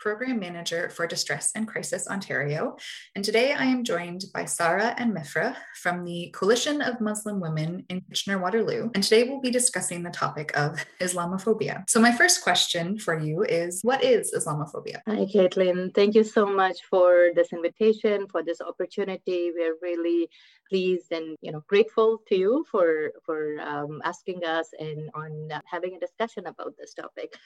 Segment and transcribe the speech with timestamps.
[0.00, 2.76] Program Manager for Distress and Crisis Ontario.
[3.14, 7.84] And today I am joined by Sarah and Mifra from the Coalition of Muslim Women
[7.90, 8.90] in Kitchener Waterloo.
[8.94, 11.84] And today we'll be discussing the topic of Islamophobia.
[11.88, 15.02] So, my first question for you is What is Islamophobia?
[15.06, 15.94] Hi, Caitlin.
[15.94, 19.52] Thank you so much for this invitation, for this opportunity.
[19.54, 20.30] We're really
[20.70, 25.94] pleased and you know grateful to you for for um, asking us and on having
[25.96, 27.36] a discussion about this topic.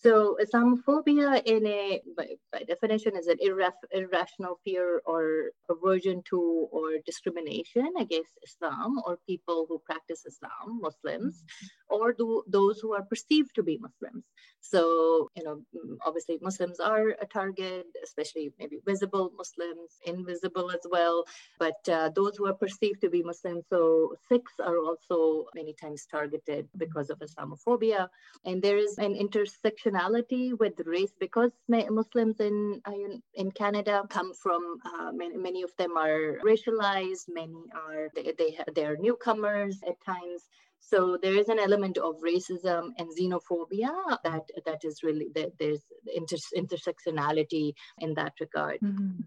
[0.00, 6.68] So Islamophobia, in a by, by definition, is an irra- irrational fear or aversion to
[6.70, 11.96] or discrimination against Islam or people who practice Islam, Muslims, mm-hmm.
[11.96, 14.24] or do, those who are perceived to be Muslims.
[14.60, 15.62] So you know,
[16.06, 21.24] obviously Muslims are a target, especially maybe visible Muslims, invisible as well.
[21.58, 26.06] But uh, those who are perceived to be Muslims, so Sikhs are also many times
[26.06, 28.08] targeted because of Islamophobia,
[28.44, 34.32] and there is an intersection intersectionality with race because Muslims in uh, in Canada come
[34.34, 39.80] from uh, many, many of them are racialized, many are they they, they are newcomers
[39.86, 40.44] at times.
[40.80, 45.82] So there is an element of racism and xenophobia that that is really that there's
[46.14, 48.80] inter- intersectionality in that regard.
[48.80, 49.22] Mm-hmm.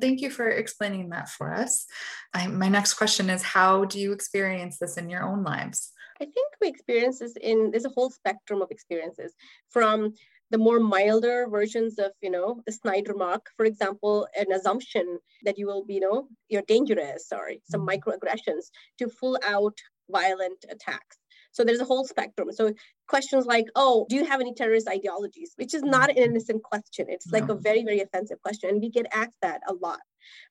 [0.00, 1.86] Thank you for explaining that for us.
[2.32, 5.91] I, my next question is How do you experience this in your own lives?
[6.22, 9.32] I think we experience this in there's a whole spectrum of experiences
[9.70, 10.14] from
[10.52, 15.58] the more milder versions of you know the snide remark for example an assumption that
[15.58, 17.92] you will be you know you're dangerous or some mm-hmm.
[17.92, 18.64] microaggressions
[18.98, 19.76] to full out
[20.10, 21.16] violent attacks
[21.52, 22.50] so there's a whole spectrum.
[22.52, 22.72] So
[23.06, 25.52] questions like, oh, do you have any terrorist ideologies?
[25.56, 27.06] Which is not an innocent question.
[27.08, 27.54] It's like no.
[27.54, 28.70] a very, very offensive question.
[28.70, 30.00] And we get asked that a lot.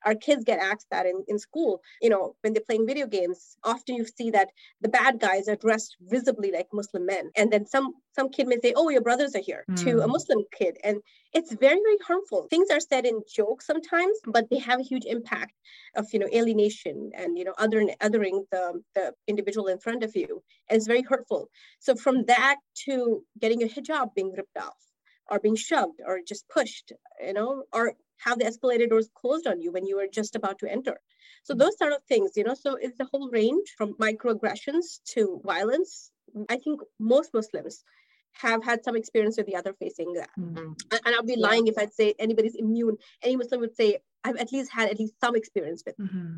[0.06, 3.58] Our kids get asked that in, in school, you know, when they're playing video games,
[3.64, 4.50] often you see that
[4.82, 7.32] the bad guys are dressed visibly like Muslim men.
[7.36, 9.84] And then some some kid may say, Oh, your brothers are here mm.
[9.84, 10.12] to a hmm.
[10.12, 10.78] Muslim kid.
[10.84, 10.98] And
[11.34, 12.48] it's very, very harmful.
[12.50, 15.54] Things are said in jokes sometimes, but they have a huge impact
[15.96, 20.16] of, you know, alienation and, you know, other othering the, the individual in front of
[20.16, 20.44] you.
[20.70, 21.50] And it's very hurtful.
[21.80, 24.91] So from that to getting your hijab being ripped off
[25.31, 26.92] or being shoved or just pushed,
[27.25, 30.59] you know, or have the escalator doors closed on you when you were just about
[30.59, 31.00] to enter.
[31.44, 35.42] So those sort of things, you know, so it's the whole range from microaggressions to
[35.44, 36.12] violence.
[36.50, 37.84] I think most Muslims
[38.34, 40.30] have had some experience with the other facing that.
[40.40, 40.74] Mm-hmm.
[40.92, 41.48] And I'd be yeah.
[41.48, 42.98] lying if I'd say anybody's immune.
[43.24, 45.98] Any Muslim would say, I've at least had at least some experience with.
[45.98, 46.38] Mm-hmm.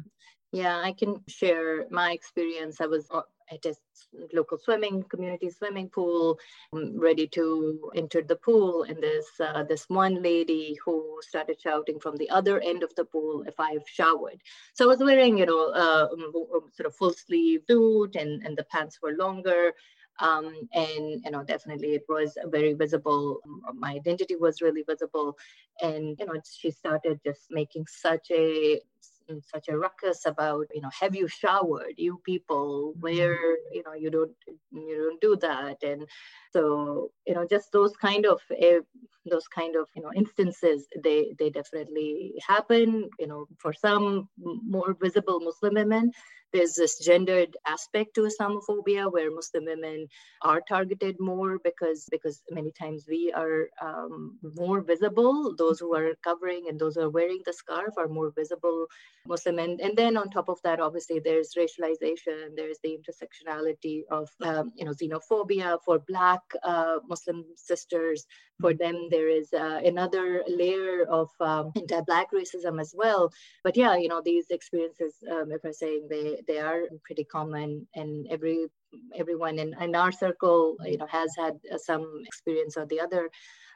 [0.53, 2.79] Yeah, I can share my experience.
[2.79, 3.09] I was
[3.53, 6.39] uh, at local swimming community swimming pool,
[6.73, 11.99] um, ready to enter the pool, and this uh, this one lady who started shouting
[11.99, 14.41] from the other end of the pool if I've showered.
[14.73, 16.31] So I was wearing, you know, uh, um,
[16.73, 19.73] sort of full sleeve suit, and and the pants were longer.
[20.19, 23.39] Um, and you know definitely it was very visible
[23.73, 25.35] my identity was really visible
[25.81, 28.79] and you know she started just making such a
[29.53, 32.93] such a ruckus about you know have you showered you people?
[32.99, 33.75] Where mm-hmm.
[33.75, 34.31] you know you don't
[34.71, 35.83] you don't do that.
[35.83, 36.07] And
[36.51, 38.81] so you know just those kind of uh,
[39.29, 44.95] those kind of you know instances they they definitely happen you know for some more
[45.01, 46.11] visible muslim women
[46.53, 50.07] there's this gendered aspect to Islamophobia where Muslim women
[50.41, 55.55] are targeted more because because many times we are um, more visible.
[55.55, 58.87] Those who are covering and those who are wearing the scarf are more visible
[59.25, 59.59] Muslim.
[59.59, 64.71] And, and then on top of that, obviously, there's racialization, there's the intersectionality of um,
[64.75, 68.25] you know xenophobia for Black uh, Muslim sisters.
[68.61, 73.31] For them, there is uh, another layer of um, anti-Black racism as well.
[73.63, 77.87] But yeah, you know these experiences, um, if I'm saying they they are pretty common,
[77.95, 78.67] and every
[79.15, 83.29] everyone in, in our circle, you know, has had uh, some experience or the other.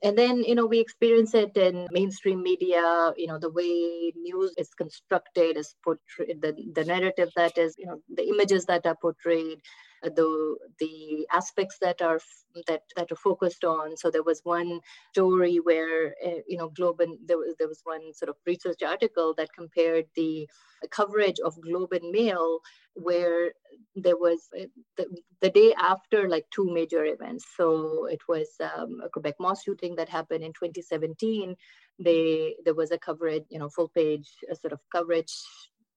[0.03, 4.53] And then, you know, we experience it in mainstream media, you know, the way news
[4.57, 8.95] is constructed, is portrayed, the, the narrative that is, you know, the images that are
[9.01, 9.59] portrayed,
[10.03, 12.19] the the aspects that are
[12.67, 13.97] that that are focused on.
[13.97, 14.81] So there was one
[15.11, 18.83] story where uh, you know Globe and there was there was one sort of research
[18.85, 20.47] article that compared the
[20.91, 22.59] coverage of Globe and Mail
[22.97, 23.51] where
[23.95, 24.65] there was uh,
[24.95, 25.05] the,
[25.41, 27.45] the day after like two major events.
[27.55, 31.55] So it was um, a Quebec mosque shooting that happened in 2017.
[31.99, 34.29] They there was a coverage, you know, full page
[34.61, 35.33] sort of coverage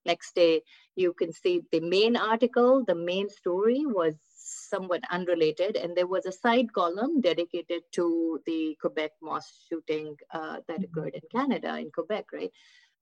[0.07, 0.63] next day
[0.97, 6.27] you can see the main article the main story was somewhat unrelated and there was
[6.27, 10.85] a side column dedicated to the quebec mosque shooting uh, that mm-hmm.
[10.85, 12.53] occurred in canada in quebec right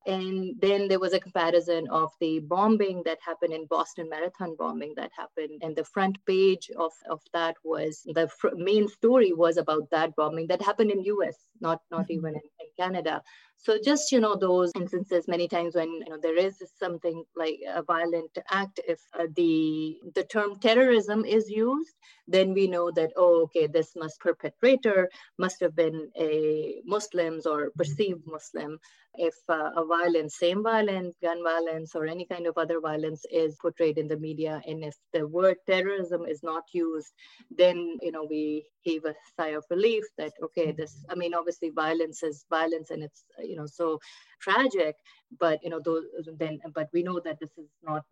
[0.07, 4.95] and then there was a comparison of the bombing that happened in Boston Marathon bombing
[4.97, 5.61] that happened.
[5.63, 10.15] And the front page of, of that was the fr- main story was about that
[10.17, 12.13] bombing that happened in US, not, not mm-hmm.
[12.13, 13.23] even in, in Canada.
[13.61, 17.59] So just you know those instances many times when you know there is something like
[17.69, 21.95] a violent act, if uh, the the term terrorism is used,
[22.29, 25.09] then we know that oh okay this must perpetrator
[25.39, 28.79] must have been a Muslims or perceived Muslim.
[29.15, 33.57] If uh, a violence, same violence, gun violence, or any kind of other violence is
[33.61, 37.13] portrayed in the media, and if the word terrorism is not used,
[37.51, 41.71] then you know we heave a sigh of relief that okay this I mean obviously
[41.71, 43.99] violence is violence and it's you know so
[44.41, 44.95] tragic
[45.41, 46.05] but you know those
[46.39, 48.05] then but we know that this is not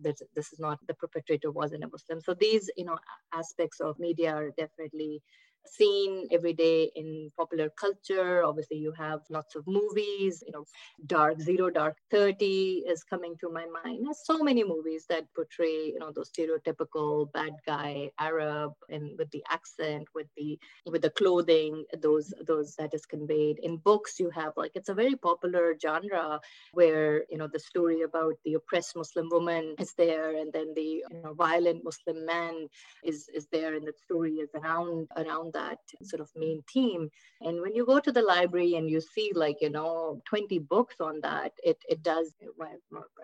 [0.00, 2.20] this, this is not the perpetrator wasn't a muslim.
[2.20, 2.98] So these you know
[3.32, 5.22] aspects of media are definitely
[5.66, 8.42] seen every day in popular culture.
[8.44, 10.64] Obviously, you have lots of movies, you know,
[11.06, 14.04] Dark Zero Dark 30 is coming to my mind.
[14.04, 19.30] There's so many movies that portray, you know, those stereotypical bad guy Arab and with
[19.30, 23.58] the accent, with the with the clothing, those those that is conveyed.
[23.62, 26.40] In books, you have like it's a very popular genre
[26.72, 31.02] where, you know, the story about the oppressed Muslim woman is there, and then the
[31.10, 32.68] you know violent Muslim man
[33.04, 37.10] is is there, and the story is around around that sort of main theme.
[37.42, 40.96] And when you go to the library and you see like, you know, 20 books
[41.00, 42.34] on that, it, it does,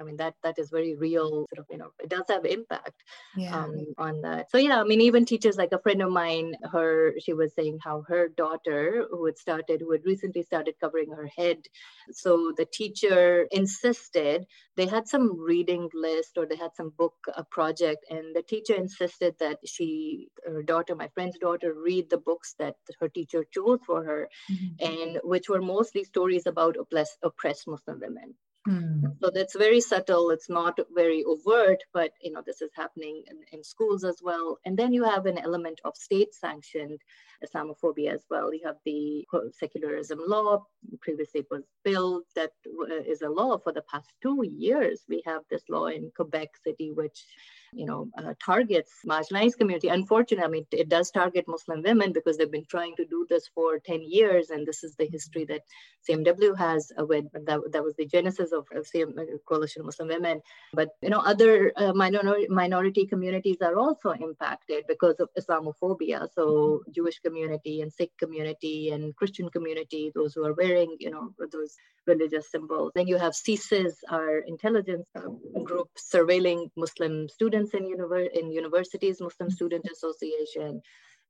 [0.01, 3.03] I mean, that that is very real, sort of, you know, it does have impact
[3.37, 3.57] yeah.
[3.57, 4.51] um, on that.
[4.51, 7.79] So yeah, I mean, even teachers like a friend of mine, her, she was saying
[7.85, 11.59] how her daughter who had started, who had recently started covering her head.
[12.13, 14.47] So the teacher insisted
[14.77, 18.75] they had some reading list or they had some book a project and the teacher
[18.75, 23.81] insisted that she her daughter my friend's daughter read the books that her teacher chose
[23.87, 24.93] for her mm-hmm.
[24.93, 28.35] and which were mostly stories about oppressed, oppressed muslim women
[28.69, 29.17] Mm.
[29.21, 30.31] So that's very subtle.
[30.31, 34.59] It's not very overt, but you know this is happening in, in schools as well.
[34.65, 37.01] And then you have an element of state-sanctioned
[37.45, 38.53] Islamophobia as well.
[38.53, 40.65] You have the secularism law.
[41.01, 42.51] Previously, it was bill that
[43.07, 45.03] is a law for the past two years.
[45.09, 47.25] We have this law in Quebec City, which
[47.73, 49.89] you know, uh, targets marginalized community.
[49.89, 53.49] Unfortunately, I mean, it does target Muslim women because they've been trying to do this
[53.55, 54.51] for 10 years.
[54.51, 55.63] And this is the history that
[56.09, 60.41] CMW has uh, with, that, that was the genesis of CM, uh, Coalition Muslim Women.
[60.73, 66.29] But, you know, other uh, minority, minority communities are also impacted because of Islamophobia.
[66.35, 71.33] So Jewish community and Sikh community and Christian community, those who are wearing, you know,
[71.53, 71.73] those
[72.07, 72.93] religious symbols.
[72.95, 75.07] Then you have CSIS, our intelligence
[75.65, 80.81] group surveilling Muslim students students in, univer- in universities, Muslim Student Association,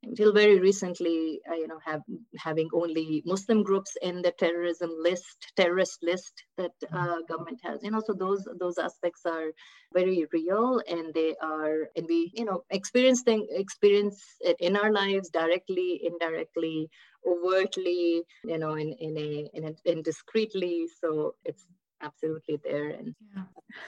[0.06, 2.02] until very recently, uh, you know, have
[2.38, 7.82] having only Muslim groups in the terrorism list, terrorist list that uh, government has.
[7.82, 9.50] You know, so those those aspects are
[9.92, 14.92] very real, and they are, and we, you know, experience thing, experience it in our
[14.92, 16.88] lives directly, indirectly,
[17.26, 20.86] overtly, you know, in in a in a in discreetly.
[21.00, 21.66] So it's
[22.00, 22.90] absolutely there.
[22.90, 23.42] And yeah.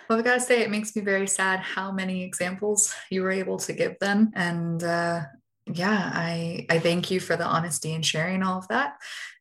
[0.08, 3.58] well, I gotta say, it makes me very sad how many examples you were able
[3.58, 5.22] to give them, and uh,
[5.72, 8.98] yeah, I I thank you for the honesty and sharing all of that.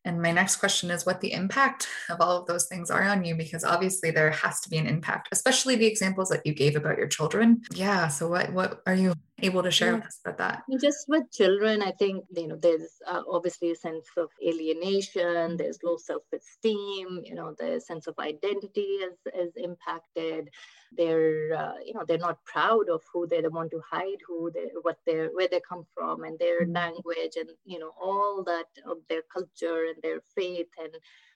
[0.08, 3.26] And my next question is what the impact of all of those things are on
[3.26, 6.76] you because obviously there has to be an impact, especially the examples that you gave
[6.76, 7.60] about your children.
[7.74, 9.12] Yeah, so what what are you
[9.42, 9.94] able to share yeah.
[9.96, 10.62] with us about that?
[10.80, 15.82] Just with children, I think you know there's uh, obviously a sense of alienation, there's
[15.82, 20.48] low self-esteem, you know, the sense of identity is is impacted
[20.92, 24.68] they're uh, you know they're not proud of who they, want to hide who they
[24.82, 26.72] what they where they come from and their mm-hmm.
[26.72, 30.94] language and you know all that of their culture and their faith and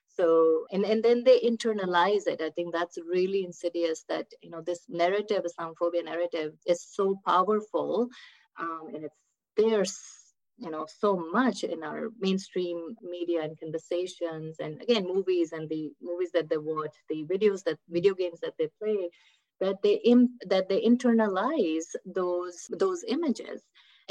[0.08, 2.40] so and and then they internalize it.
[2.42, 8.08] I think that's really insidious that you know this narrative islamophobia narrative is so powerful
[8.60, 9.16] um, and it's
[9.56, 9.98] there's
[10.58, 15.90] you know so much in our mainstream media and conversations and again movies and the
[16.02, 19.08] movies that they watch the videos that video games that they play
[19.60, 23.62] that they Im- that they internalize those those images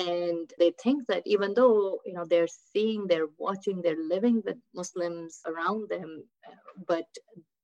[0.10, 4.58] and they think that even though you know they're seeing they're watching they're living with
[4.74, 6.56] muslims around them uh,
[6.88, 7.08] but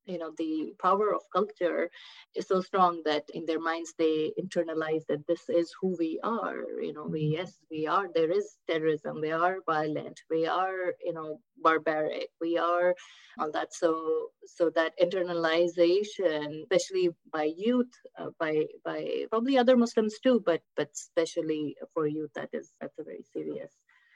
[0.07, 1.89] you know the power of culture
[2.35, 6.63] is so strong that in their minds they internalize that this is who we are
[6.81, 7.33] you know we mm-hmm.
[7.39, 12.57] yes we are there is terrorism we are violent we are you know barbaric we
[12.57, 12.95] are
[13.39, 20.15] all that so so that internalization especially by youth uh, by by probably other muslims
[20.23, 23.73] too but but especially for youth that is that's a very serious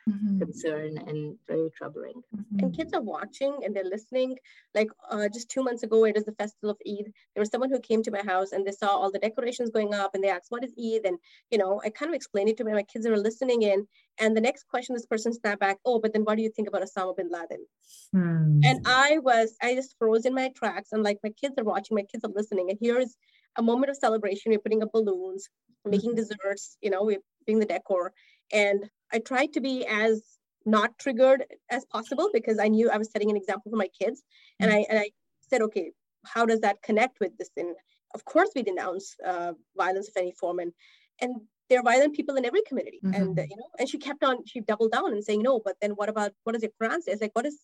[0.09, 0.39] mm-hmm.
[0.39, 2.21] concern and very troubling.
[2.35, 2.59] Mm-hmm.
[2.59, 4.37] And kids are watching and they're listening.
[4.73, 7.11] Like uh, just two months ago, it was the festival of Eid.
[7.33, 9.93] There was someone who came to my house and they saw all the decorations going
[9.93, 11.05] up and they asked, What is Eid?
[11.05, 11.17] And,
[11.49, 12.73] you know, I kind of explained it to them.
[12.73, 13.87] My kids are listening in.
[14.19, 16.67] And the next question, this person snapped back, Oh, but then what do you think
[16.67, 17.65] about Osama bin Laden?
[18.13, 18.59] Hmm.
[18.63, 20.89] And I was, I just froze in my tracks.
[20.91, 22.69] And like my kids are watching, my kids are listening.
[22.69, 23.15] And here's
[23.57, 24.51] a moment of celebration.
[24.51, 25.47] We're putting up balloons,
[25.85, 26.17] making mm-hmm.
[26.17, 28.13] desserts, you know, we're doing the decor.
[28.51, 30.21] And I tried to be as
[30.65, 34.23] not triggered as possible because I knew I was setting an example for my kids.
[34.59, 35.11] And I and I
[35.49, 35.91] said, okay,
[36.25, 37.49] how does that connect with this?
[37.57, 37.75] And
[38.13, 40.71] of course, we denounce uh, violence of any form, and
[41.19, 41.35] and
[41.69, 42.99] there are violent people in every community.
[43.03, 43.21] Mm-hmm.
[43.21, 45.91] And you know, and she kept on, she doubled down and saying, no, but then
[45.91, 47.13] what about what does your Quran say?
[47.13, 47.59] It's like, what does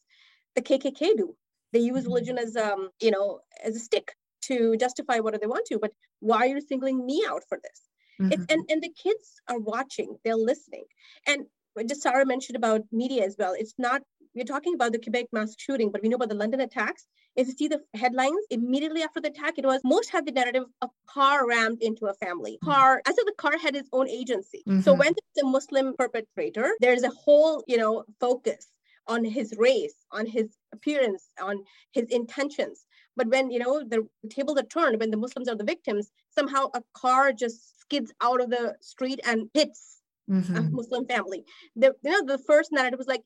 [0.55, 1.35] the KKK do?
[1.73, 2.07] They use mm-hmm.
[2.07, 5.79] religion as um, you know, as a stick to justify whatever they want to.
[5.79, 7.81] But why are you singling me out for this?
[8.21, 8.43] Mm-hmm.
[8.49, 10.85] And, and the kids are watching, they're listening.
[11.27, 11.45] And
[11.87, 13.53] just Sarah mentioned about media as well.
[13.57, 14.01] It's not,
[14.33, 17.05] we're talking about the Quebec mass shooting, but we know about the London attacks.
[17.35, 20.63] If you see the headlines immediately after the attack, it was most had the narrative
[20.81, 22.53] of car rammed into a family.
[22.53, 22.71] Mm-hmm.
[22.71, 24.63] Car, as if the car had its own agency.
[24.67, 24.81] Mm-hmm.
[24.81, 28.67] So when it's a Muslim perpetrator, there's a whole, you know, focus
[29.05, 32.85] on his race, on his appearance, on his intentions.
[33.17, 36.69] But when you know the tables are turned, when the Muslims are the victims, somehow
[36.73, 39.97] a car just skids out of the street and hits
[40.29, 40.55] mm-hmm.
[40.55, 41.43] a Muslim family.
[41.75, 43.23] The you know the first narrative was like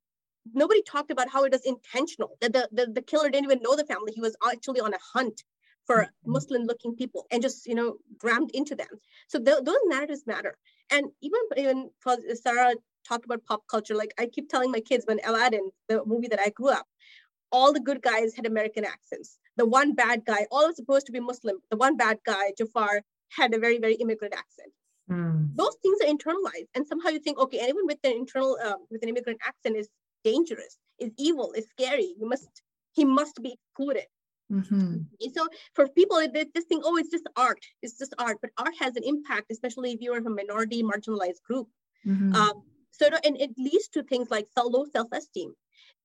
[0.54, 2.38] nobody talked about how it was intentional.
[2.42, 4.14] That the, the the killer didn't even know the family.
[4.16, 5.44] He was actually on a hunt
[5.86, 6.32] for mm-hmm.
[6.32, 8.94] Muslim looking people and just you know rammed into them.
[9.28, 10.56] So th- those narratives matter.
[10.90, 11.90] And even even
[12.36, 12.76] Sarah
[13.08, 13.96] talked about pop culture.
[13.96, 16.88] Like I keep telling my kids when Aladdin, the movie that I grew up,
[17.52, 19.38] all the good guys had American accents.
[19.58, 23.02] The one bad guy, all was supposed to be Muslim, the one bad guy, Jafar,
[23.30, 24.72] had a very, very immigrant accent.
[25.10, 25.56] Mm.
[25.56, 26.70] Those things are internalized.
[26.76, 29.90] And somehow you think, okay, anyone with an internal, uh, with an immigrant accent is
[30.24, 32.14] dangerous, is evil, is scary.
[32.20, 32.62] You must,
[32.94, 34.06] he must be excluded.
[34.52, 34.98] Mm-hmm.
[35.34, 37.64] So for people, this thing, oh, it's just art.
[37.82, 38.38] It's just art.
[38.42, 41.68] But art has an impact, especially if you're a minority, marginalized group.
[42.06, 42.36] Mm-hmm.
[42.36, 45.54] Um, so and it leads to things like low self-esteem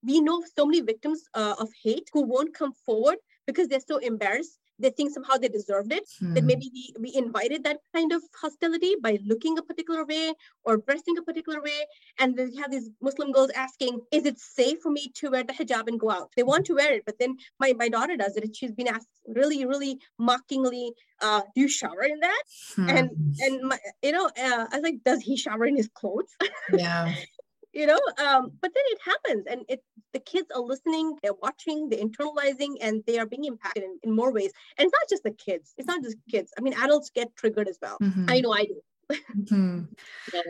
[0.06, 3.98] we know so many victims uh, of hate who won't come forward because they're so
[3.98, 4.58] embarrassed.
[4.78, 6.04] They think somehow they deserved it.
[6.20, 6.34] Hmm.
[6.34, 10.34] that maybe we, we invited that kind of hostility by looking a particular way
[10.64, 11.80] or dressing a particular way.
[12.20, 15.44] And then you have these muslim girls asking is it safe for me to wear
[15.44, 16.30] the hijab and go out?
[16.36, 19.08] They want to wear it but then my, my daughter does it she's been asked
[19.26, 22.42] really really mockingly uh, do you shower in that?
[22.74, 22.90] Hmm.
[22.90, 23.10] and
[23.40, 26.36] and my, you know uh, i was like does he shower in his clothes?
[26.70, 27.14] Yeah
[27.76, 31.88] you know um, but then it happens and it the kids are listening they're watching
[31.88, 35.22] they're internalizing and they are being impacted in, in more ways and it's not just
[35.22, 38.26] the kids it's not just kids i mean adults get triggered as well mm-hmm.
[38.28, 38.80] i know i do
[39.12, 39.82] mm-hmm.
[40.34, 40.40] yeah.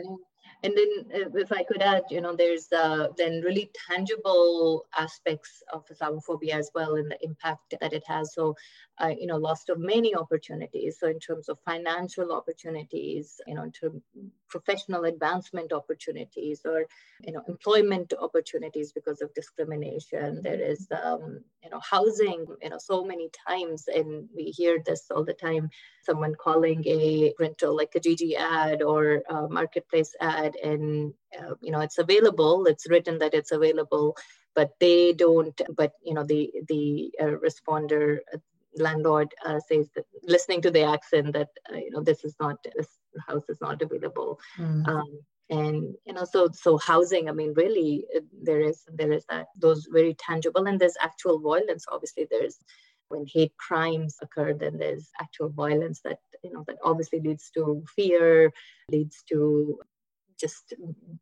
[0.63, 5.61] and then uh, if i could add you know there's uh, then really tangible aspects
[5.73, 8.55] of islamophobia as well and the impact that it has so
[8.99, 13.69] uh, you know lost of many opportunities so in terms of financial opportunities you know
[13.79, 14.01] to
[14.49, 16.85] professional advancement opportunities or
[17.25, 20.41] you know employment opportunities because of discrimination.
[20.41, 25.05] There is um, you know housing you know so many times and we hear this
[25.11, 25.69] all the time.
[26.03, 31.71] Someone calling a rental like a Kijiji ad or a marketplace ad and uh, you
[31.71, 34.15] know it's available it's written that it's available
[34.55, 38.37] but they don't but you know the the uh, responder uh,
[38.77, 42.57] landlord uh, says that listening to the accent that uh, you know this is not
[42.75, 42.87] this
[43.27, 44.39] house is not available.
[44.57, 44.87] Mm.
[44.87, 45.19] um,
[45.49, 48.05] and you know so so housing i mean really
[48.41, 51.85] there is there is that those very tangible and there's actual violence.
[51.89, 52.57] Obviously there's
[53.09, 57.83] when hate crimes occur then there's actual violence that you know that obviously leads to
[57.95, 58.51] fear
[58.91, 59.79] leads to
[60.39, 60.73] just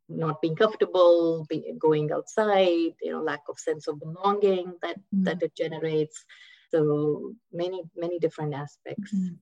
[0.09, 5.23] not being comfortable be, going outside you know lack of sense of belonging that mm.
[5.25, 6.25] that it generates.
[6.71, 9.13] So many many different aspects.
[9.13, 9.35] Mm-hmm.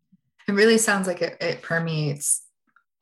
[0.48, 2.42] It really sounds like it, it permeates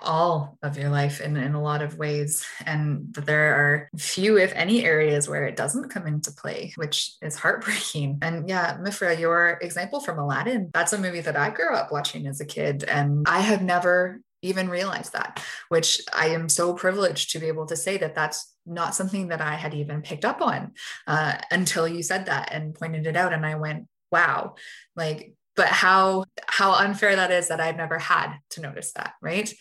[0.03, 4.38] all of your life in, in a lot of ways and that there are few
[4.38, 8.17] if any areas where it doesn't come into play which is heartbreaking.
[8.21, 12.25] And yeah mifra your example from aladdin that's a movie that i grew up watching
[12.27, 17.31] as a kid and i have never even realized that which i am so privileged
[17.31, 20.41] to be able to say that that's not something that i had even picked up
[20.41, 20.71] on
[21.05, 24.55] uh, until you said that and pointed it out and i went wow.
[24.95, 29.53] Like but how how unfair that is that i've never had to notice that right?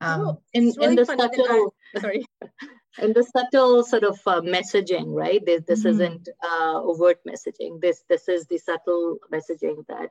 [0.00, 2.26] Um oh, in, really in the subtle I, sorry.
[3.00, 5.44] and the subtle sort of uh, messaging right?
[5.44, 5.88] This, this mm-hmm.
[5.88, 7.80] isn't uh, overt messaging.
[7.80, 10.10] This this is the subtle messaging that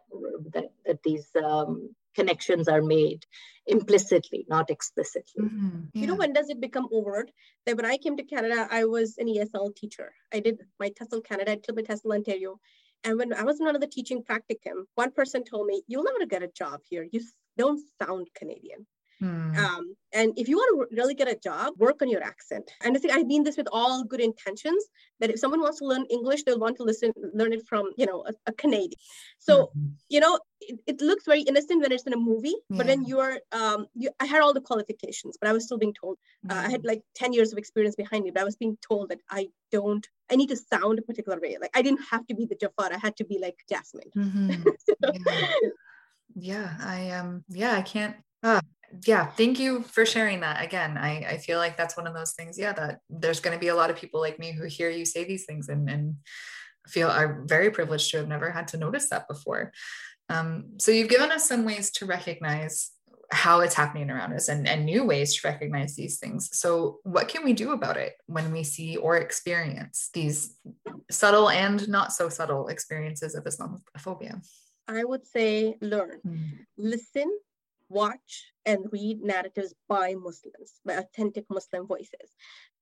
[0.53, 3.25] that, that these um, connections are made
[3.67, 5.43] implicitly not explicitly.
[5.43, 5.79] Mm-hmm.
[5.93, 6.01] yeah.
[6.01, 7.31] you know when does it become overt?
[7.65, 10.13] That when i came to canada i was an esl teacher.
[10.33, 12.59] I did my TESOL canada i did my TESOL ontario
[13.03, 16.03] and when I was in one of the teaching practicum, one person told me, You'll
[16.03, 17.07] never get a job here.
[17.11, 17.21] You
[17.57, 18.85] don't sound Canadian.
[19.19, 19.57] Hmm.
[19.57, 22.69] Um, and if you want to really get a job, work on your accent.
[22.83, 24.83] And I think I mean this with all good intentions.
[25.19, 28.05] That if someone wants to learn English, they'll want to listen, learn it from you
[28.05, 28.99] know a, a Canadian.
[29.39, 29.87] So mm-hmm.
[30.09, 32.77] you know it, it, looks very innocent when it's in a movie, yeah.
[32.77, 35.95] but when you're um, you, I had all the qualifications, but I was still being
[35.99, 36.17] told.
[36.45, 36.57] Mm-hmm.
[36.57, 36.87] Uh, I had mm-hmm.
[36.87, 40.07] like ten years of experience behind me, but I was being told that I don't.
[40.31, 41.57] I need to sound a particular way.
[41.59, 42.93] Like I didn't have to be the Jafar.
[42.93, 44.11] I had to be like Jasmine.
[44.15, 44.69] Mm-hmm.
[45.25, 45.49] yeah.
[46.35, 48.15] yeah, I um, yeah, I can't.
[48.43, 48.61] Uh,
[49.05, 52.33] yeah thank you for sharing that again I, I feel like that's one of those
[52.33, 54.89] things yeah that there's going to be a lot of people like me who hear
[54.89, 56.15] you say these things and, and
[56.87, 59.71] feel are very privileged to have never had to notice that before.
[60.29, 62.91] Um, so you've given us some ways to recognize
[63.31, 66.49] how it's happening around us and, and new ways to recognize these things.
[66.57, 70.55] So what can we do about it when we see or experience these
[71.11, 74.41] subtle and not so subtle experiences of islamophobia?
[74.87, 76.21] I would say learn.
[76.25, 76.59] Mm.
[76.77, 77.37] listen
[77.89, 82.35] watch and read narratives by Muslims, by authentic Muslim voices.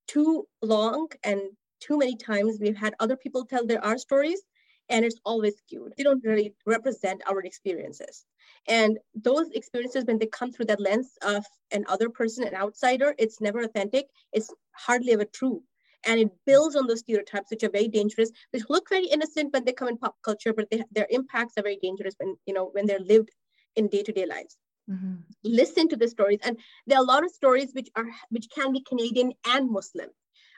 [0.07, 1.41] Too long and
[1.79, 4.41] too many times we've had other people tell their our stories
[4.89, 5.93] and it's always skewed.
[5.97, 8.25] They don't really represent our experiences.
[8.67, 13.15] And those experiences, when they come through that lens of an other person, an outsider,
[13.17, 14.07] it's never authentic.
[14.31, 15.63] It's hardly ever true.
[16.07, 19.65] And it builds on those stereotypes, which are very dangerous, which look very innocent when
[19.65, 22.69] they come in pop culture, but they, their impacts are very dangerous when, you know,
[22.73, 23.29] when they're lived
[23.75, 24.57] in day-to-day lives.
[24.89, 25.15] Mm-hmm.
[25.43, 28.71] Listen to the stories, and there are a lot of stories which are which can
[28.71, 30.09] be Canadian and Muslim.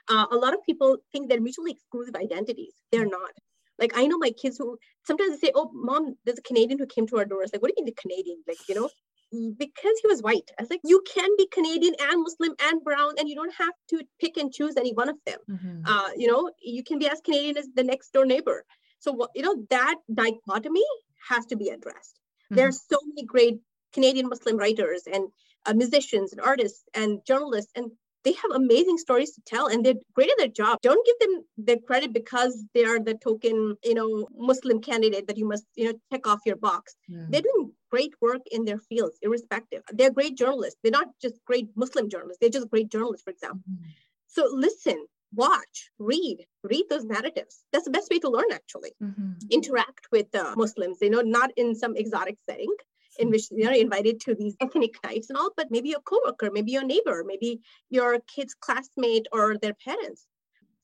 [0.08, 2.74] Uh, a lot of people think they're mutually exclusive identities.
[2.90, 3.10] They're mm-hmm.
[3.10, 3.32] not.
[3.78, 6.86] Like I know my kids who sometimes they say, "Oh, mom, there's a Canadian who
[6.86, 8.90] came to our door." It's like, "What do you mean the Canadian?" Like you know,
[9.30, 10.50] because he was white.
[10.58, 13.74] I was like, you can be Canadian and Muslim and brown, and you don't have
[13.90, 15.38] to pick and choose any one of them.
[15.50, 15.80] Mm-hmm.
[15.86, 18.64] Uh, you know, you can be as Canadian as the next door neighbor.
[19.00, 20.84] So, you know, that dichotomy
[21.28, 22.18] has to be addressed.
[22.46, 22.56] Mm-hmm.
[22.56, 23.60] There are so many great
[23.92, 25.28] Canadian Muslim writers and
[25.66, 27.90] uh, musicians and artists and journalists, and
[28.24, 30.78] they have amazing stories to tell and they're great at their job.
[30.82, 35.38] Don't give them the credit because they are the token, you know, Muslim candidate that
[35.38, 36.94] you must, you know, check off your box.
[37.10, 37.30] Mm.
[37.30, 39.82] They're doing great work in their fields, irrespective.
[39.92, 40.78] They're great journalists.
[40.82, 43.62] They're not just great Muslim journalists, they're just great journalists, for example.
[43.70, 43.86] Mm.
[44.26, 47.64] So listen, watch, read, read those narratives.
[47.72, 48.92] That's the best way to learn, actually.
[49.02, 49.32] Mm-hmm.
[49.50, 52.74] Interact with uh, Muslims, you know, not in some exotic setting,
[53.18, 56.72] in which you're invited to these ethnic nights and all, but maybe your coworker, maybe
[56.72, 60.26] your neighbor, maybe your kid's classmate or their parents.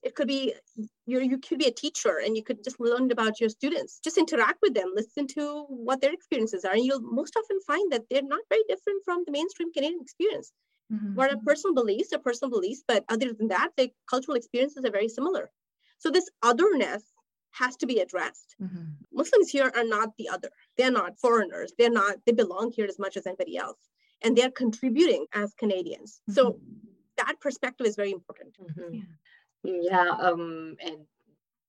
[0.02, 0.54] It could be
[1.06, 4.00] you you could be a teacher and you could just learn about your students.
[4.04, 6.72] Just interact with them, listen to what their experiences are.
[6.72, 10.52] And you'll most often find that they're not very different from the mainstream Canadian experience.
[10.92, 11.14] Mm-hmm.
[11.14, 14.90] What are personal beliefs are personal beliefs, but other than that, the cultural experiences are
[14.90, 15.50] very similar.
[15.98, 17.02] So this otherness
[17.60, 18.56] has to be addressed.
[18.60, 18.84] Mm-hmm.
[19.12, 20.50] Muslims here are not the other.
[20.76, 21.72] They're not foreigners.
[21.78, 23.78] They're not, they belong here as much as anybody else.
[24.24, 26.20] and they're contributing as Canadians.
[26.28, 26.34] Mm-hmm.
[26.34, 26.58] So
[27.18, 28.56] that perspective is very important.
[28.60, 29.00] Mm-hmm.
[29.64, 30.04] Yeah.
[30.04, 30.98] yeah um, and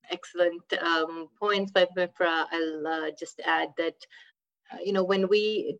[0.10, 2.46] excellent um, points by Mifra.
[2.52, 3.96] I'll uh, just add that,
[4.72, 5.78] uh, you know, when we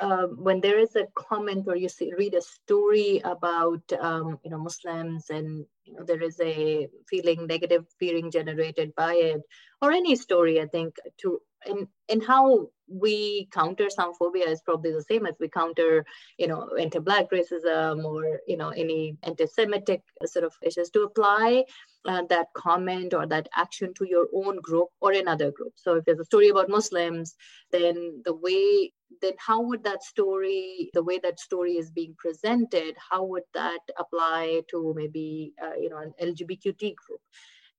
[0.00, 4.50] uh, when there is a comment or you see, read a story about um, you
[4.50, 9.42] know Muslims and you know there is a feeling negative feeling generated by it
[9.82, 15.02] or any story I think to in in how we counter Islamophobia is probably the
[15.02, 16.06] same as we counter
[16.38, 21.64] you know anti-black racism or you know any anti-Semitic sort of issues to apply
[22.06, 25.72] uh, that comment or that action to your own group or another group.
[25.74, 27.34] So if there's a story about Muslims,
[27.72, 32.96] then the way then how would that story, the way that story is being presented,
[33.10, 37.20] how would that apply to maybe uh, you know an LGBTQ group?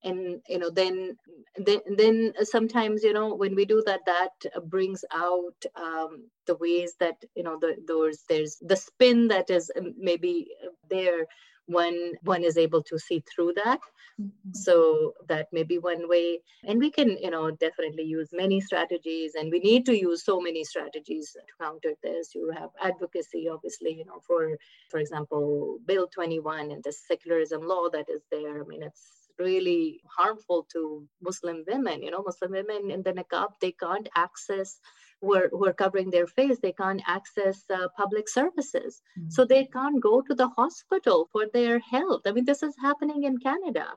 [0.04, 1.18] and you know then
[1.58, 6.96] then then sometimes you know when we do that that brings out um, the ways
[7.00, 10.48] that you know the, those there's the spin that is maybe
[10.90, 11.26] there
[11.70, 13.80] when one is able to see through that.
[14.20, 14.52] Mm-hmm.
[14.54, 16.42] so that may be one way.
[16.66, 20.42] And we can you know definitely use many strategies and we need to use so
[20.42, 22.36] many strategies to counter this.
[22.36, 24.58] You have advocacy obviously you know for
[24.90, 28.62] for example bill 21 and the secularism law that is there.
[28.62, 33.48] I mean it's really harmful to muslim women you know muslim women in the niqab
[33.62, 34.82] they can't access
[35.22, 39.02] who are, who are covering their face, they can't access uh, public services.
[39.18, 39.30] Mm-hmm.
[39.30, 42.22] So they can't go to the hospital for their health.
[42.26, 43.88] I mean, this is happening in Canada.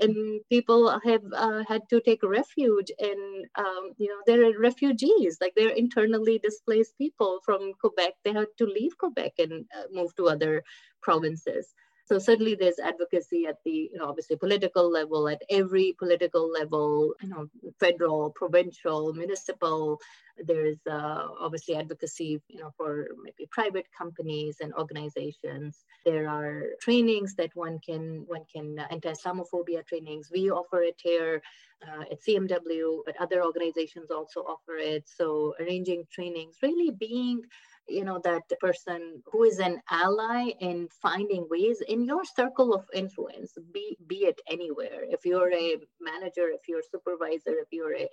[0.00, 5.52] And people have uh, had to take refuge in, um, you know, they're refugees, like
[5.54, 8.14] they're internally displaced people from Quebec.
[8.24, 10.64] They had to leave Quebec and uh, move to other
[11.02, 11.72] provinces.
[12.04, 17.14] So certainly there's advocacy at the, you know, obviously political level, at every political level,
[17.22, 20.00] you know, federal, provincial, municipal.
[20.36, 25.84] There's uh, obviously advocacy, you know, for maybe private companies and organizations.
[26.04, 30.28] There are trainings that one can, one can uh, anti-Islamophobia trainings.
[30.32, 31.40] We offer it here
[31.86, 35.08] uh, at CMW, but other organizations also offer it.
[35.08, 37.42] So arranging trainings, really being
[37.88, 42.84] you know that person who is an ally in finding ways in your circle of
[42.94, 45.04] influence be be it anywhere.
[45.08, 48.08] If you're a manager if you're a supervisor if you're a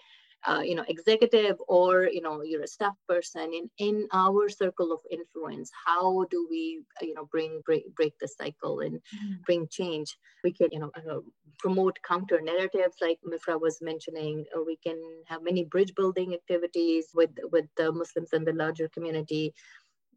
[0.48, 4.92] uh, you know executive or you know you're a staff person in in our circle
[4.92, 9.34] of influence how do we uh, you know bring break, break the cycle and mm-hmm.
[9.46, 10.18] bring change?
[10.44, 11.20] We can you know uh,
[11.58, 14.46] promote counter narratives like mifra was mentioning.
[14.56, 18.88] Uh, we can have many bridge building activities with with the muslims and the larger
[18.90, 19.54] community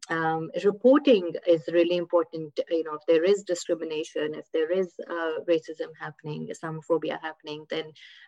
[0.09, 2.59] um, reporting is really important.
[2.69, 7.85] You know, if there is discrimination, if there is uh, racism happening, Islamophobia happening, then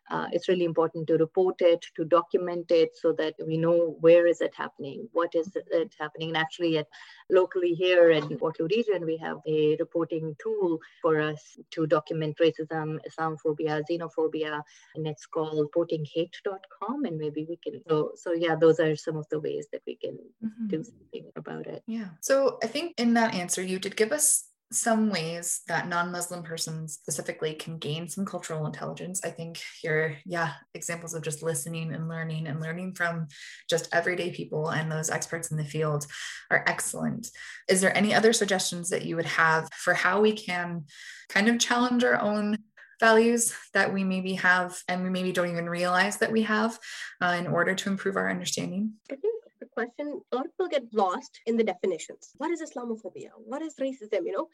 [0.10, 4.26] uh, it's really important to report it, to document it, so that we know where
[4.26, 6.30] is it happening, what is it happening.
[6.30, 6.88] And actually, at
[7.30, 13.00] locally here in Waterloo region, we have a reporting tool for us to document racism,
[13.10, 14.62] Islamophobia, xenophobia,
[14.96, 17.06] and it's called reportinghate.com.
[17.06, 17.82] And maybe we can.
[17.90, 20.68] So, so yeah, those are some of the ways that we can mm-hmm.
[20.68, 21.84] do something about about it.
[21.88, 22.10] Yeah.
[22.22, 26.94] So I think in that answer, you did give us some ways that non-muslim persons
[26.94, 32.10] specifically can gain some cultural intelligence i think your yeah examples of just listening and
[32.10, 33.28] learning and learning from
[33.70, 36.08] just everyday people and those experts in the field
[36.50, 37.30] are excellent
[37.70, 40.84] is there any other suggestions that you would have for how we can
[41.30, 42.58] kind of challenge our own
[43.00, 46.80] values that we maybe have and we maybe don't even realize that we have
[47.22, 49.35] uh, in order to improve our understanding i think
[49.76, 52.32] question, a lot of people get lost in the definitions.
[52.38, 53.32] What is Islamophobia?
[53.52, 54.22] What is racism?
[54.26, 54.48] You know,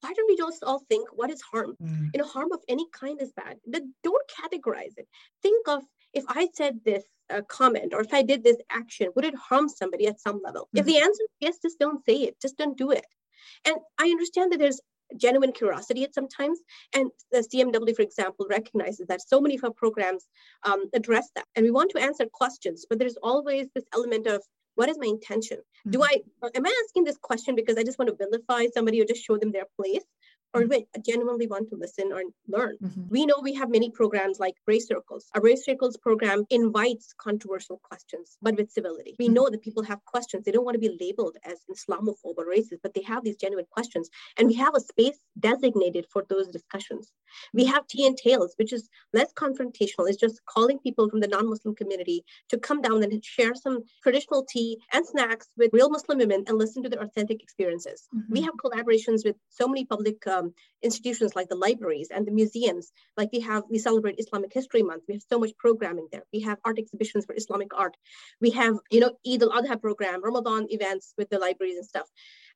[0.00, 1.74] why don't we just all think what is harm?
[1.82, 2.10] Mm.
[2.14, 3.56] You know, harm of any kind is bad.
[3.66, 5.08] But don't categorize it.
[5.42, 5.82] Think of
[6.14, 9.68] if I said this uh, comment or if I did this action, would it harm
[9.68, 10.68] somebody at some level?
[10.74, 10.80] Mm.
[10.80, 12.40] If the answer is yes, just don't say it.
[12.40, 13.06] Just don't do it.
[13.64, 14.80] And I understand that there's
[15.16, 16.60] genuine curiosity at sometimes.
[16.94, 20.26] And the CMW, for example, recognizes that so many of our programs
[20.64, 21.46] um, address that.
[21.56, 24.42] And we want to answer questions, but there's always this element of
[24.78, 25.90] what is my intention mm-hmm.
[25.90, 26.14] do i
[26.54, 29.36] am i asking this question because i just want to vilify somebody or just show
[29.36, 30.04] them their place
[30.54, 30.72] or mm-hmm.
[30.72, 32.76] I genuinely want to listen or learn.
[32.82, 33.08] Mm-hmm.
[33.08, 35.26] We know we have many programs like Race Circles.
[35.34, 39.14] A Race Circles program invites controversial questions, but with civility.
[39.18, 39.34] We mm-hmm.
[39.34, 40.44] know that people have questions.
[40.44, 43.66] They don't want to be labeled as Islamophobe or racist, but they have these genuine
[43.70, 44.08] questions.
[44.38, 47.12] And we have a space designated for those discussions.
[47.52, 50.08] We have tea and tales, which is less confrontational.
[50.08, 54.44] It's just calling people from the non-Muslim community to come down and share some traditional
[54.48, 58.08] tea and snacks with real Muslim women and listen to their authentic experiences.
[58.14, 58.32] Mm-hmm.
[58.32, 62.32] We have collaborations with so many public uh, um, institutions like the libraries and the
[62.40, 62.92] museums.
[63.16, 65.04] Like we have, we celebrate Islamic History Month.
[65.08, 66.24] We have so much programming there.
[66.32, 67.96] We have art exhibitions for Islamic art.
[68.40, 72.08] We have, you know, Eid al-Adha program, Ramadan events with the libraries and stuff.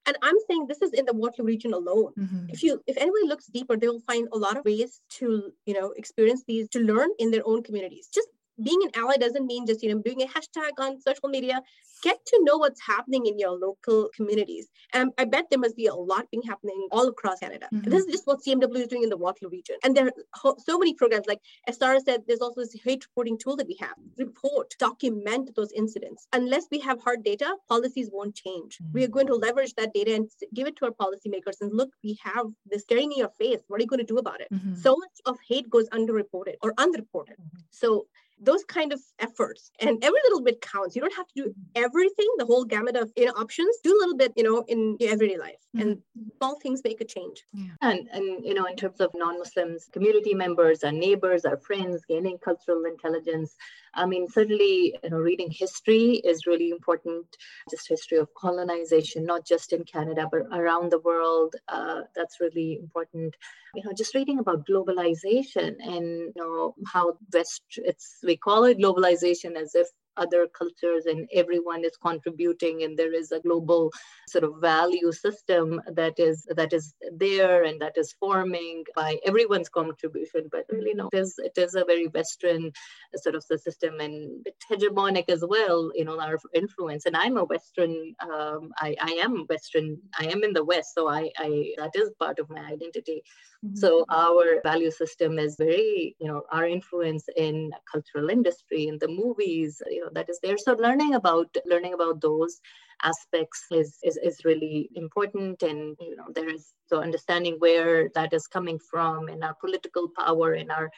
[0.07, 2.12] And I'm saying this is in the Waterloo region alone.
[2.18, 2.47] Mm-hmm.
[2.49, 5.27] If you, if anybody looks deeper, they will find a lot of ways to,
[5.64, 8.09] you know, experience these, to learn in their own communities.
[8.12, 8.29] Just
[8.62, 11.61] being an ally doesn't mean just you know doing a hashtag on social media.
[12.03, 14.68] Get to know what's happening in your local communities.
[14.92, 17.68] And i bet there must be a lot being happening all across canada.
[17.72, 17.90] Mm-hmm.
[17.90, 19.77] this is just what cmw is doing in the waterloo region.
[19.85, 23.38] And there are so many programs like as Sarah said there's also this hate reporting
[23.38, 23.94] tool that we have.
[24.18, 26.27] Report document those incidents.
[26.33, 28.79] Unless we have hard data policies won't change.
[28.79, 28.92] Mm-hmm.
[28.92, 31.90] we are going to leverage that data and give it to our policymakers and look
[32.03, 33.61] we have this staring in your face.
[33.68, 34.48] What are you going to do about it?
[34.53, 34.75] Mm-hmm.
[34.75, 37.37] so much of hate goes underreported or unreported.
[37.37, 37.59] Mm-hmm.
[37.70, 38.07] so
[38.42, 42.28] those kind of efforts and every little bit counts you don't have to do everything
[42.38, 45.12] the whole gamut of you know options do a little bit you know in your
[45.12, 45.88] everyday life mm-hmm.
[45.88, 45.98] and
[46.38, 47.72] small things make a change yeah.
[47.83, 52.37] and and you know in terms of non-muslims community members our neighbors our friends gaining
[52.38, 53.57] cultural intelligence
[53.94, 57.26] I mean, certainly, you know, reading history is really important.
[57.70, 61.57] Just history of colonization, not just in Canada but around the world.
[61.68, 63.35] Uh, that's really important.
[63.74, 67.62] You know, just reading about globalization and you know how West.
[67.76, 73.14] It's we call it globalization as if other cultures and everyone is contributing and there
[73.14, 73.90] is a global
[74.29, 79.68] sort of value system that is that is there and that is forming by everyone's
[79.68, 80.48] contribution.
[80.51, 82.72] But really no it is it is a very western
[83.16, 87.07] sort of the system and hegemonic as well you know our influence.
[87.07, 91.09] And i'm a western um, I, I am western i am in the west so
[91.09, 93.22] I, I that is part of my identity.
[93.64, 93.77] Mm-hmm.
[93.77, 99.07] so our value system is very you know our influence in cultural industry in the
[99.07, 100.58] movies you that is there.
[100.58, 102.60] So learning about learning about those
[103.02, 108.32] aspects is, is is really important and you know there is so understanding where that
[108.32, 110.90] is coming from in our political power in our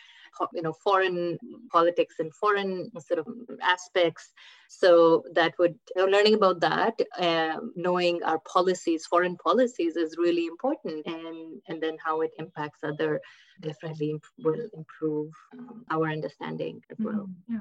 [0.52, 1.38] you know foreign
[1.70, 3.26] politics and foreign sort of
[3.62, 4.32] aspects
[4.68, 10.16] so that would you know, learning about that um, knowing our policies foreign policies is
[10.18, 13.20] really important and and then how it impacts other
[13.60, 17.28] definitely will improve um, our understanding as well.
[17.50, 17.54] Mm-hmm.
[17.54, 17.60] Yeah.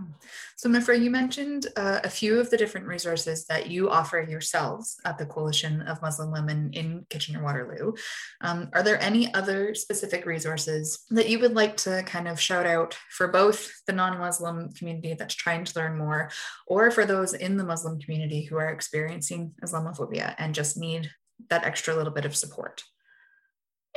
[0.56, 5.00] So, Mifra, you mentioned uh, a few of the different resources that you offer yourselves
[5.06, 7.94] at the Coalition of Muslim Women in Kitchener Waterloo.
[8.42, 12.66] Um, are there any other specific resources that you would like to kind of shout
[12.66, 16.30] out for both the non Muslim community that's trying to learn more,
[16.68, 21.10] or for those in the Muslim community who are experiencing Islamophobia and just need
[21.50, 22.84] that extra little bit of support?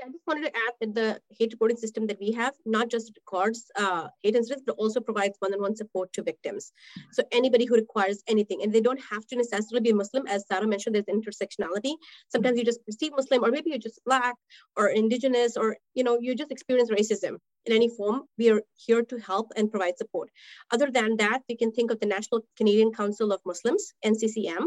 [0.07, 3.13] I just wanted to add that the hate reporting system that we have not just
[3.17, 6.73] records uh, hate incidents, but also provides one-on-one support to victims.
[7.11, 10.69] So anybody who requires anything, and they don't have to necessarily be Muslim, as Sarah
[10.69, 11.95] mentioned, there's intersectionality.
[12.29, 14.37] Sometimes you just perceive Muslim, or maybe you're just Black
[14.77, 18.23] or Indigenous, or you know you just experience racism in any form.
[18.39, 20.31] We are here to help and provide support.
[20.71, 24.67] Other than that, we can think of the National Canadian Council of Muslims (NCCM),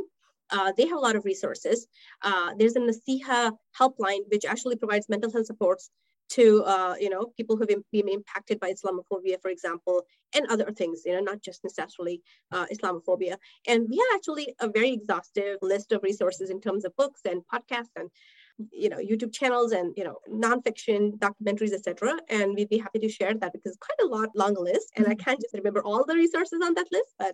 [0.51, 1.87] uh, they have a lot of resources.
[2.21, 5.89] Uh, there's a Naseeha helpline, which actually provides mental health supports
[6.29, 11.01] to uh, you know people who've been impacted by Islamophobia, for example, and other things.
[11.05, 13.37] You know, not just necessarily uh, Islamophobia.
[13.67, 17.41] And we have actually a very exhaustive list of resources in terms of books and
[17.51, 18.09] podcasts and
[18.71, 23.09] you know youtube channels and you know nonfiction documentaries etc and we'd be happy to
[23.09, 25.23] share that because quite a lot long list and i mm-hmm.
[25.23, 27.33] can't just remember all the resources on that list but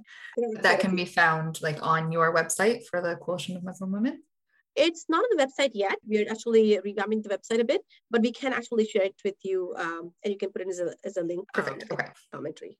[0.61, 4.21] that can be found like on your website for the coalition of muslim women?
[4.77, 5.97] It's not on the website yet.
[6.05, 9.73] We're actually revamping the website a bit but we can actually share it with you
[9.77, 11.83] um, and you can put it as a, as a link perfect.
[11.83, 12.09] um, okay.
[12.33, 12.77] commentary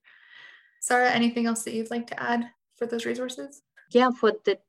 [0.82, 3.62] sarah anything else that you'd like to add for those resources?
[3.92, 4.60] Yeah for the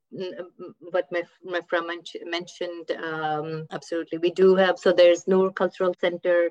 [0.91, 6.51] what my, my friend mentioned um, absolutely we do have so there's Noor Cultural Center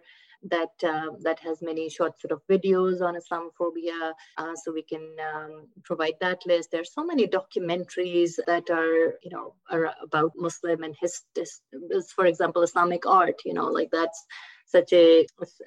[0.50, 5.16] that uh, that has many short sort of videos on Islamophobia, uh, so we can
[5.34, 6.72] um, provide that list.
[6.72, 12.26] There's so many documentaries that are you know are about Muslim and his, his for
[12.26, 13.42] example, Islamic art.
[13.46, 14.26] You know, like that's
[14.66, 15.26] such a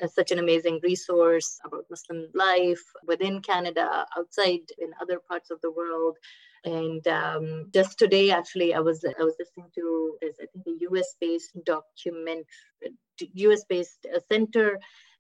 [0.09, 5.71] such an amazing resource about Muslim life within Canada, outside in other parts of the
[5.71, 6.17] world.
[6.65, 10.83] And um, just today, actually, I was I was listening to this I think a
[10.91, 11.15] U.S.
[11.21, 12.47] based document,
[13.35, 13.65] U.S.
[13.69, 14.79] based uh, center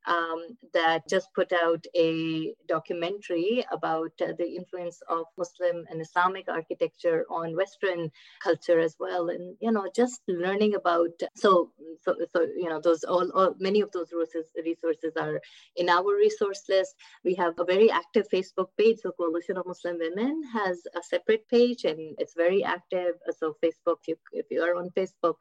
[0.08, 6.46] um, that just put out a documentary about uh, the influence of Muslim and Islamic
[6.48, 8.10] architecture on Western
[8.42, 9.28] culture as well.
[9.28, 11.70] And, you know, just learning about, so,
[12.02, 14.10] so, so you know, those all, all many of those
[14.56, 15.40] resources, are
[15.76, 16.94] in our resource list.
[17.24, 18.98] We have a very active Facebook page.
[19.02, 23.14] So Coalition of Muslim Women has a separate page and it's very active.
[23.38, 25.34] So Facebook, if you, if you are on Facebook,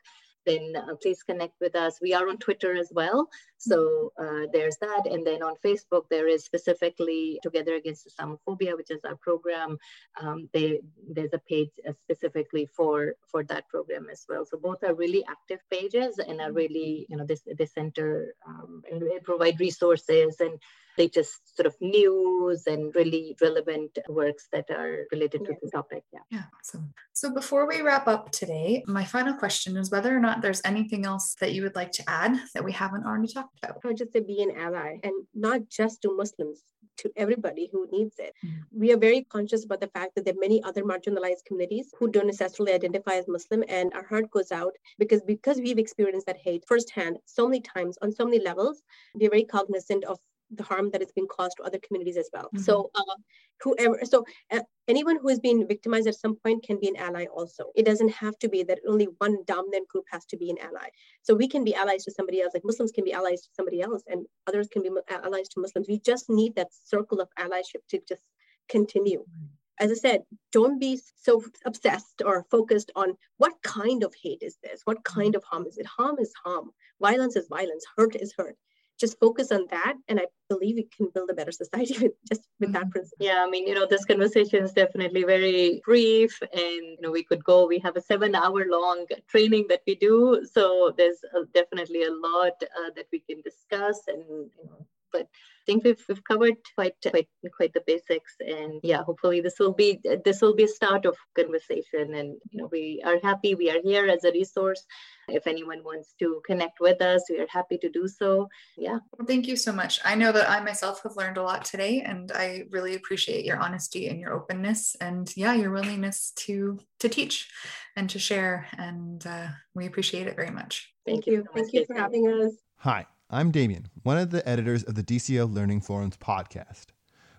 [0.47, 1.99] then uh, please connect with us.
[2.01, 3.29] We are on Twitter as well.
[3.57, 5.03] So uh, there's that.
[5.11, 9.77] And then on Facebook, there is specifically Together Against Islamophobia, which is our program.
[10.21, 10.79] Um, they,
[11.15, 14.45] there's a page uh, specifically for, for that program as well.
[14.45, 18.81] So both are really active pages and are really, you know, this, this center um,
[18.89, 20.57] and provide resources and
[20.97, 26.03] latest sort of news and really relevant works that are related to the topic.
[26.13, 26.19] Yeah.
[26.29, 26.43] Yeah.
[26.59, 26.93] Awesome.
[27.13, 31.05] So before we wrap up today, my final question is whether or not there's anything
[31.05, 33.77] else that you would like to add that we haven't already talked about.
[33.83, 36.63] I would just say be an ally and not just to Muslims,
[36.97, 38.33] to everybody who needs it.
[38.43, 38.79] Mm-hmm.
[38.79, 42.09] We are very conscious about the fact that there are many other marginalized communities who
[42.09, 46.37] don't necessarily identify as Muslim, and our heart goes out because because we've experienced that
[46.37, 48.81] hate firsthand so many times on so many levels.
[49.15, 50.19] We're very cognizant of
[50.51, 52.45] the harm that is being caused to other communities as well.
[52.45, 52.59] Mm-hmm.
[52.59, 53.15] So, uh,
[53.61, 57.25] whoever, so uh, anyone who has been victimized at some point can be an ally
[57.25, 57.65] also.
[57.75, 60.89] It doesn't have to be that only one dominant group has to be an ally.
[61.23, 63.81] So we can be allies to somebody else, like Muslims can be allies to somebody
[63.81, 65.87] else, and others can be allies to Muslims.
[65.87, 68.23] We just need that circle of allyship to just
[68.69, 69.19] continue.
[69.19, 69.45] Mm-hmm
[69.79, 74.57] as I said, don't be so obsessed or focused on what kind of hate is
[74.63, 74.81] this?
[74.85, 75.85] What kind of harm is it?
[75.85, 76.71] Harm is harm.
[76.99, 77.85] Violence is violence.
[77.95, 78.57] Hurt is hurt
[78.99, 82.41] just focus on that and i believe we can build a better society with just
[82.59, 82.89] with that mm-hmm.
[82.89, 87.11] principle yeah i mean you know this conversation is definitely very brief and you know
[87.11, 91.21] we could go we have a seven hour long training that we do so there's
[91.35, 95.83] a, definitely a lot uh, that we can discuss and you know but I think
[95.83, 98.35] we've, we've covered quite quite quite the basics.
[98.39, 102.13] And yeah hopefully this will be this will be a start of conversation.
[102.13, 104.85] And you know we are happy we are here as a resource.
[105.27, 108.47] If anyone wants to connect with us we are happy to do so.
[108.77, 108.99] Yeah.
[109.17, 109.99] Well, thank you so much.
[110.05, 113.57] I know that i myself have learned a lot today and i really appreciate your
[113.57, 114.95] honesty and your openness.
[115.01, 117.49] And yeah your willingness to to teach
[117.95, 118.67] and to share.
[118.77, 120.93] And uh, we appreciate it very much.
[121.05, 122.53] Thank, thank you, you so thank you for having us.
[122.77, 126.85] Hi I'm Damien, one of the editors of the DCO Learning Forums podcast.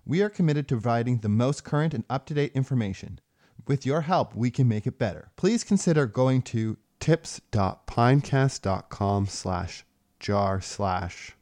[0.04, 3.20] We are committed to providing the most current and up to date information.
[3.66, 5.30] With your help, we can make it better.
[5.36, 9.86] Please consider going to tips.pinecast.com slash
[10.20, 11.32] jar slash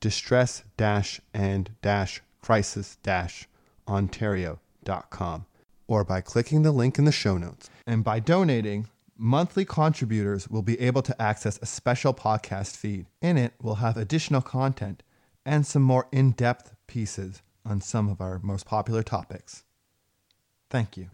[0.00, 3.48] distress dash and dash crisis dash
[3.88, 5.46] ontario.com
[5.86, 7.70] or by clicking the link in the show notes.
[7.86, 13.06] And by donating, Monthly contributors will be able to access a special podcast feed.
[13.20, 15.02] In it, we'll have additional content
[15.44, 19.64] and some more in depth pieces on some of our most popular topics.
[20.70, 21.08] Thank you.